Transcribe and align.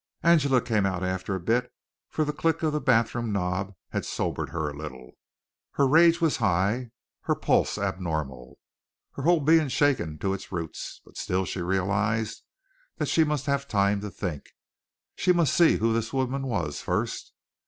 Angela 0.23 0.61
came 0.61 0.83
out 0.83 1.03
after 1.03 1.35
a 1.35 1.39
bit, 1.39 1.71
for 2.09 2.25
the 2.25 2.33
click 2.33 2.63
of 2.63 2.73
the 2.73 2.81
bathroom 2.81 3.31
knob 3.31 3.75
had 3.89 4.03
sobered 4.03 4.49
her 4.49 4.67
a 4.67 4.75
little. 4.75 5.11
Her 5.73 5.85
rage 5.87 6.19
was 6.19 6.37
high, 6.37 6.89
her 7.25 7.35
pulse 7.35 7.77
abnormal, 7.77 8.57
her 9.11 9.21
whole 9.21 9.41
being 9.41 9.67
shaken 9.67 10.17
to 10.17 10.33
its 10.33 10.51
roots, 10.51 11.01
but 11.05 11.17
still 11.17 11.45
she 11.45 11.61
realized 11.61 12.41
that 12.97 13.09
she 13.09 13.23
must 13.23 13.45
have 13.45 13.67
time 13.67 14.01
to 14.01 14.09
think. 14.09 14.47
She 15.17 15.31
must 15.31 15.53
see 15.53 15.77
who 15.77 15.93
this 15.93 16.11
woman 16.11 16.47
was 16.47 16.81
first. 16.81 17.31